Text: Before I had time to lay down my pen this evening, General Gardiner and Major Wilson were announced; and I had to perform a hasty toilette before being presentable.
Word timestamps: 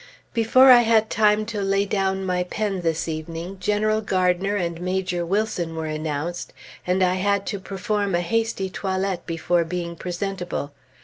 Before 0.33 0.71
I 0.71 0.81
had 0.81 1.11
time 1.11 1.45
to 1.45 1.61
lay 1.61 1.85
down 1.85 2.25
my 2.25 2.41
pen 2.43 2.81
this 2.81 3.07
evening, 3.07 3.57
General 3.59 4.01
Gardiner 4.01 4.55
and 4.55 4.81
Major 4.81 5.23
Wilson 5.23 5.75
were 5.75 5.85
announced; 5.85 6.53
and 6.87 7.03
I 7.03 7.13
had 7.13 7.45
to 7.45 7.59
perform 7.59 8.15
a 8.15 8.21
hasty 8.21 8.67
toilette 8.67 9.27
before 9.27 9.63
being 9.63 9.95
presentable. 9.95 10.71